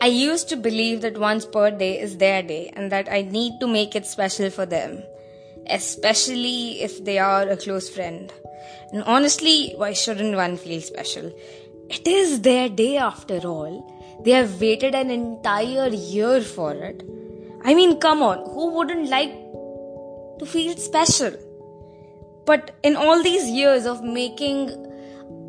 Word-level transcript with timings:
I 0.00 0.06
used 0.06 0.48
to 0.50 0.56
believe 0.56 1.00
that 1.00 1.18
one's 1.18 1.44
birthday 1.44 1.98
is 1.98 2.18
their 2.18 2.42
day 2.42 2.72
and 2.74 2.92
that 2.92 3.10
I 3.10 3.22
need 3.22 3.58
to 3.60 3.66
make 3.66 3.96
it 3.96 4.06
special 4.06 4.48
for 4.48 4.64
them, 4.64 5.02
especially 5.68 6.82
if 6.82 7.04
they 7.04 7.18
are 7.18 7.48
a 7.48 7.56
close 7.56 7.90
friend. 7.90 8.32
And 8.92 9.02
honestly, 9.04 9.74
why 9.76 9.92
shouldn't 9.92 10.36
one 10.36 10.56
feel 10.56 10.80
special? 10.80 11.32
It 11.90 12.06
is 12.06 12.42
their 12.42 12.68
day 12.68 12.96
after 12.96 13.38
all. 13.38 14.20
They 14.24 14.30
have 14.32 14.60
waited 14.60 14.94
an 14.94 15.10
entire 15.10 15.88
year 15.88 16.42
for 16.42 16.74
it. 16.74 17.02
I 17.64 17.74
mean, 17.74 17.98
come 17.98 18.22
on, 18.22 18.38
who 18.50 18.70
wouldn't 18.74 19.08
like 19.08 19.32
to 20.38 20.46
feel 20.46 20.76
special? 20.76 21.32
But 22.46 22.70
in 22.84 22.94
all 22.94 23.22
these 23.22 23.48
years 23.48 23.84
of 23.84 24.02
making 24.02 24.87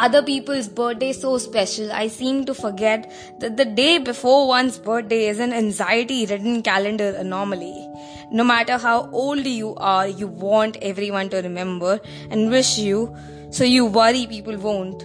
other 0.00 0.22
people's 0.22 0.66
birthday 0.66 1.12
so 1.12 1.36
special, 1.36 1.92
I 1.92 2.08
seem 2.08 2.46
to 2.46 2.54
forget 2.54 3.12
that 3.40 3.58
the 3.58 3.66
day 3.66 3.98
before 3.98 4.48
one's 4.48 4.78
birthday 4.78 5.26
is 5.26 5.38
an 5.38 5.52
anxiety 5.52 6.24
ridden 6.24 6.62
calendar 6.62 7.10
anomaly. 7.16 7.86
No 8.32 8.42
matter 8.42 8.78
how 8.78 9.10
old 9.10 9.44
you 9.44 9.74
are, 9.76 10.08
you 10.08 10.26
want 10.26 10.78
everyone 10.80 11.28
to 11.30 11.42
remember 11.42 12.00
and 12.30 12.50
wish 12.50 12.78
you, 12.78 13.14
so 13.50 13.64
you 13.64 13.84
worry 13.84 14.26
people 14.26 14.56
won't. 14.56 15.02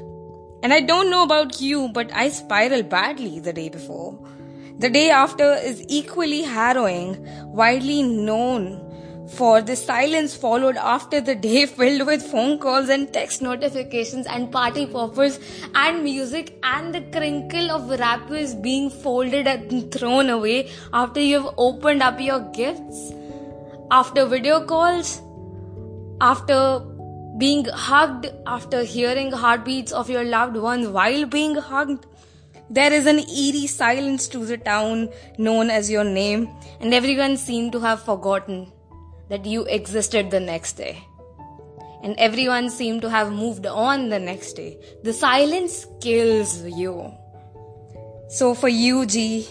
And 0.63 0.71
I 0.71 0.79
don't 0.79 1.09
know 1.09 1.23
about 1.23 1.59
you, 1.59 1.89
but 1.89 2.11
I 2.13 2.29
spiral 2.29 2.83
badly 2.83 3.39
the 3.39 3.51
day 3.51 3.67
before. 3.67 4.17
The 4.77 4.89
day 4.89 5.09
after 5.09 5.53
is 5.55 5.83
equally 5.89 6.43
harrowing, 6.43 7.17
widely 7.45 8.01
known 8.01 8.84
for 9.27 9.61
the 9.61 9.75
silence 9.75 10.35
followed 10.35 10.77
after 10.77 11.19
the 11.19 11.35
day 11.35 11.65
filled 11.77 12.05
with 12.05 12.21
phone 12.21 12.57
calls 12.59 12.89
and 12.89 13.11
text 13.11 13.41
notifications 13.41 14.27
and 14.27 14.51
party 14.51 14.85
poppers 14.85 15.39
and 15.73 16.03
music 16.03 16.57
and 16.63 16.93
the 16.93 17.01
crinkle 17.11 17.71
of 17.71 17.89
wrappers 17.99 18.53
being 18.53 18.89
folded 18.89 19.47
and 19.47 19.91
thrown 19.91 20.29
away 20.29 20.69
after 20.93 21.19
you've 21.19 21.49
opened 21.57 22.03
up 22.03 22.19
your 22.19 22.39
gifts, 22.51 23.11
after 23.91 24.25
video 24.25 24.63
calls, 24.65 25.21
after 26.21 26.81
being 27.37 27.65
hugged, 27.65 28.27
after 28.47 28.83
hearing 28.83 29.31
heartbeats 29.31 29.91
of 29.91 30.09
your 30.09 30.23
loved 30.23 30.55
ones 30.55 30.87
while 30.87 31.25
being 31.25 31.55
hugged. 31.55 32.05
There 32.69 32.93
is 32.93 33.05
an 33.05 33.19
eerie 33.19 33.67
silence 33.67 34.27
to 34.29 34.45
the 34.45 34.57
town 34.57 35.09
known 35.37 35.69
as 35.69 35.91
your 35.91 36.03
name, 36.03 36.49
and 36.79 36.93
everyone 36.93 37.37
seemed 37.37 37.73
to 37.73 37.79
have 37.79 38.01
forgotten 38.01 38.71
that 39.29 39.45
you 39.45 39.65
existed 39.65 40.31
the 40.31 40.39
next 40.39 40.73
day. 40.73 41.03
And 42.03 42.15
everyone 42.17 42.69
seemed 42.69 43.01
to 43.01 43.09
have 43.09 43.31
moved 43.31 43.65
on 43.65 44.09
the 44.09 44.19
next 44.19 44.53
day. 44.53 44.77
The 45.03 45.13
silence 45.13 45.87
kills 46.01 46.63
you. 46.63 47.11
So 48.29 48.53
for 48.53 48.69
you, 48.69 49.05
G, 49.05 49.47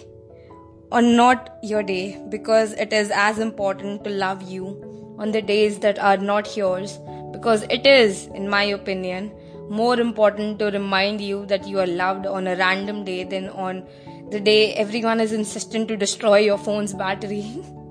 or 0.93 1.03
not 1.03 1.59
your 1.63 1.83
day, 1.83 2.21
because 2.29 2.73
it 2.73 2.93
is 2.93 3.11
as 3.11 3.39
important 3.39 4.05
to 4.05 4.11
love 4.11 4.43
you 4.43 5.17
on 5.19 5.33
the 5.33 5.43
days 5.43 5.81
that 5.81 5.99
are 5.99 6.17
not 6.17 6.57
yours, 6.57 6.99
because 7.33 7.63
it 7.65 7.87
is, 7.87 8.27
in 8.35 8.49
my 8.49 8.65
opinion, 8.65 9.33
more 9.69 9.99
important 9.99 10.59
to 10.59 10.67
remind 10.67 11.21
you 11.21 11.47
that 11.47 11.67
you 11.67 11.81
are 11.81 11.87
loved 11.87 12.27
on 12.27 12.47
a 12.47 12.57
random 12.57 13.05
day 13.05 13.25
than 13.25 13.49
on 13.49 13.87
the 14.31 14.41
day 14.41 14.75
everyone 14.75 15.21
is 15.21 15.33
insistent 15.33 15.89
to 15.89 15.97
destroy 15.97 16.39
your 16.39 16.59
phone's 16.59 16.95
battery. 16.95 17.63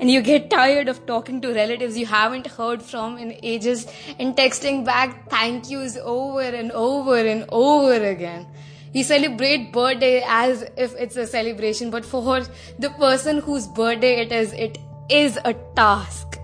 and 0.00 0.10
you 0.10 0.22
get 0.22 0.48
tired 0.50 0.88
of 0.88 1.04
talking 1.06 1.40
to 1.40 1.52
relatives 1.52 1.98
you 1.98 2.06
haven't 2.06 2.46
heard 2.46 2.82
from 2.82 3.18
in 3.18 3.36
ages 3.42 3.86
and 4.18 4.36
texting 4.36 4.84
back 4.84 5.28
thank 5.28 5.68
yous 5.70 5.96
over 6.02 6.40
and 6.40 6.72
over 6.72 7.16
and 7.16 7.44
over 7.50 7.94
again. 8.04 8.46
You 8.92 9.04
celebrate 9.04 9.72
birthday 9.72 10.22
as 10.26 10.62
if 10.76 10.94
it's 10.96 11.16
a 11.16 11.26
celebration, 11.26 11.90
but 11.90 12.04
for 12.04 12.40
the 12.78 12.90
person 12.90 13.38
whose 13.38 13.66
birthday 13.66 14.20
it 14.20 14.32
is, 14.32 14.52
it 14.54 14.78
is 15.10 15.38
a 15.44 15.54
task. 15.76 16.38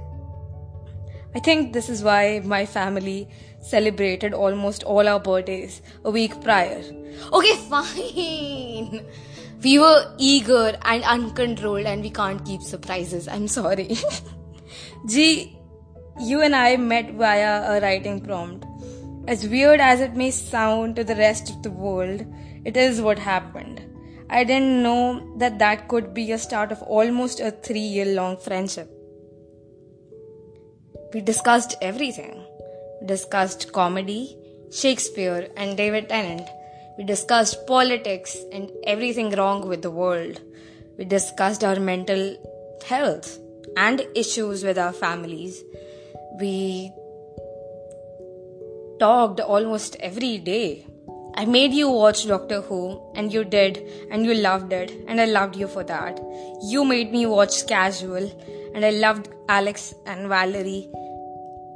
I 1.34 1.41
think 1.41 1.72
this 1.72 1.88
is 1.88 2.03
why 2.03 2.41
my 2.44 2.66
family 2.66 3.28
celebrated 3.60 4.34
almost 4.34 4.84
all 4.84 5.09
our 5.09 5.19
birthdays 5.19 5.81
a 6.04 6.10
week 6.10 6.41
prior. 6.42 6.82
Okay, 7.32 7.56
fine. 7.71 9.06
We 9.64 9.78
were 9.78 10.14
eager 10.19 10.76
and 10.82 11.02
uncontrolled, 11.04 11.86
and 11.86 12.02
we 12.02 12.10
can't 12.10 12.44
keep 12.44 12.60
surprises. 12.60 13.26
I'm 13.26 13.48
sorry. 13.48 13.97
Gee, 15.08 15.58
you 16.20 16.42
and 16.42 16.54
I 16.54 16.76
met 16.76 17.14
via 17.14 17.72
a 17.72 17.80
writing 17.80 18.20
prompt. 18.20 18.66
As 19.26 19.48
weird 19.48 19.80
as 19.80 20.03
it 20.03 20.14
may 20.14 20.30
sound 20.30 20.97
to 20.97 21.04
the 21.04 21.16
rest 21.16 21.48
of 21.48 21.62
the 21.62 21.70
world, 21.70 22.26
it 22.66 22.76
is 22.76 23.00
what 23.00 23.19
happened. 23.19 23.80
I 24.28 24.44
didn't 24.44 24.82
know 24.82 25.34
that 25.38 25.58
that 25.60 25.88
could 25.88 26.12
be 26.12 26.32
a 26.32 26.38
start 26.38 26.70
of 26.70 26.82
almost 26.82 27.41
a 27.41 27.50
three 27.50 27.88
year 27.97 28.04
long 28.04 28.36
friendship. 28.36 28.91
We 31.14 31.22
discussed 31.22 31.74
everything. 31.80 32.44
We 33.00 33.06
discussed 33.06 33.72
comedy, 33.72 34.36
Shakespeare, 34.70 35.48
and 35.56 35.74
David 35.76 36.10
Tennant 36.10 36.48
we 36.97 37.05
discussed 37.05 37.66
politics 37.66 38.37
and 38.53 38.71
everything 38.87 39.31
wrong 39.31 39.66
with 39.66 39.82
the 39.82 39.91
world. 39.91 40.41
We 40.97 41.05
discussed 41.05 41.65
our 41.65 41.81
mental 41.81 42.37
health 42.87 43.38
and 43.77 44.06
issues 44.15 44.62
with 44.62 44.78
our 44.78 44.93
families. 44.93 45.62
We 46.38 46.93
talked 49.00 49.41
almost 49.41 49.97
every 49.97 50.38
day. 50.38 50.87
I 51.37 51.47
made 51.47 51.72
you 51.72 51.91
watch 51.91 52.28
Doctor 52.28 52.60
Who, 52.60 53.00
and 53.16 53.33
you 53.33 53.43
did, 53.43 53.83
and 54.12 54.25
you 54.25 54.34
loved 54.34 54.72
it, 54.72 54.93
and 55.09 55.21
I 55.21 55.25
loved 55.25 55.56
you 55.56 55.66
for 55.66 55.83
that. 55.83 56.21
You 56.62 56.84
made 56.84 57.10
me 57.10 57.27
watch 57.27 57.66
Casual, 57.66 58.31
and 58.72 58.84
I 58.84 58.91
loved 58.91 59.28
Alex 59.49 59.94
and 60.06 60.28
Valerie. 60.28 60.88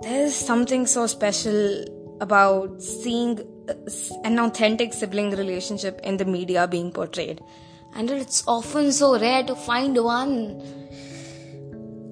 There's 0.02 0.36
something 0.36 0.86
so 0.86 1.08
special 1.08 1.84
about 2.20 2.80
seeing 2.80 3.40
an 4.24 4.38
authentic 4.38 4.92
sibling 4.92 5.30
relationship 5.30 6.00
in 6.02 6.16
the 6.16 6.24
media 6.24 6.66
being 6.66 6.90
portrayed. 6.90 7.40
And 7.94 8.10
it's 8.10 8.42
often 8.46 8.92
so 8.92 9.18
rare 9.18 9.42
to 9.44 9.54
find 9.54 9.96
one. 10.02 10.60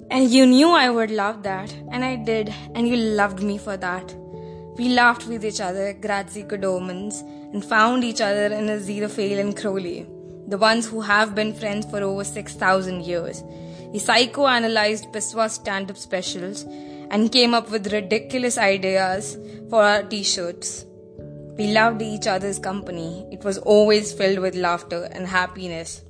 And 0.09 0.29
you 0.29 0.45
knew 0.45 0.69
I 0.69 0.89
would 0.89 1.11
love 1.11 1.43
that, 1.43 1.73
and 1.91 2.03
I 2.03 2.15
did, 2.15 2.53
and 2.73 2.87
you 2.87 2.95
loved 2.95 3.43
me 3.43 3.57
for 3.57 3.75
that. 3.77 4.15
We 4.77 4.89
laughed 4.89 5.27
with 5.27 5.43
each 5.43 5.59
other, 5.59 5.93
grazie 5.93 6.43
Good 6.43 6.63
Omens, 6.63 7.21
and 7.53 7.65
found 7.65 8.03
each 8.03 8.21
other 8.21 8.45
in 8.45 8.67
Aziraphale 8.67 9.39
and 9.39 9.57
Crowley, 9.57 10.07
the 10.47 10.57
ones 10.57 10.87
who 10.87 11.01
have 11.01 11.35
been 11.35 11.53
friends 11.53 11.85
for 11.89 12.01
over 12.01 12.23
6,000 12.23 13.05
years. 13.05 13.43
We 13.91 13.99
psychoanalyzed 13.99 15.11
Biswa 15.11 15.49
stand 15.49 15.89
up 15.89 15.97
specials 15.97 16.63
and 17.09 17.31
came 17.31 17.53
up 17.53 17.69
with 17.69 17.91
ridiculous 17.91 18.57
ideas 18.57 19.37
for 19.69 19.83
our 19.83 20.03
t 20.03 20.23
shirts. 20.23 20.85
We 21.57 21.71
loved 21.71 22.03
each 22.03 22.27
other's 22.27 22.59
company. 22.59 23.27
It 23.31 23.43
was 23.43 23.57
always 23.57 24.13
filled 24.13 24.37
with 24.37 24.53
laughter 24.53 25.09
and 25.11 25.25
happiness, 25.25 26.03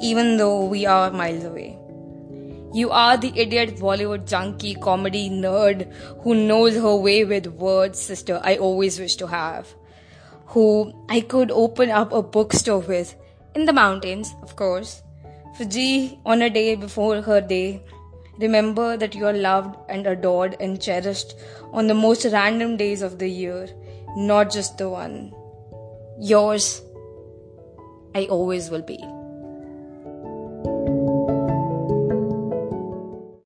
even 0.00 0.38
though 0.38 0.64
we 0.64 0.86
are 0.86 1.10
miles 1.10 1.44
away. 1.44 1.78
You 2.72 2.88
are 2.90 3.18
the 3.18 3.32
idiot 3.36 3.76
Bollywood 3.76 4.26
junkie 4.26 4.74
comedy 4.76 5.28
nerd 5.28 5.92
who 6.22 6.34
knows 6.34 6.74
her 6.76 6.96
way 6.96 7.26
with 7.26 7.48
words, 7.48 8.00
sister, 8.00 8.40
I 8.42 8.56
always 8.56 8.98
wish 8.98 9.16
to 9.16 9.26
have. 9.26 9.74
Who 10.46 10.94
I 11.10 11.20
could 11.20 11.50
open 11.50 11.90
up 11.90 12.10
a 12.14 12.22
bookstore 12.22 12.80
with, 12.80 13.14
in 13.54 13.66
the 13.66 13.74
mountains, 13.74 14.34
of 14.42 14.56
course. 14.56 15.02
Fuji, 15.58 16.18
on 16.24 16.40
a 16.40 16.48
day 16.48 16.76
before 16.76 17.20
her 17.20 17.42
day, 17.42 17.82
remember 18.38 18.96
that 18.96 19.14
you 19.14 19.26
are 19.26 19.34
loved 19.34 19.76
and 19.90 20.06
adored 20.06 20.56
and 20.60 20.80
cherished 20.80 21.34
on 21.72 21.88
the 21.88 21.94
most 21.94 22.24
random 22.24 22.78
days 22.78 23.02
of 23.02 23.18
the 23.18 23.28
year 23.28 23.68
not 24.16 24.50
just 24.50 24.78
the 24.78 24.88
one. 24.88 25.32
Yours, 26.18 26.82
I 28.14 28.26
always 28.26 28.70
will 28.70 28.82
be. 28.82 28.98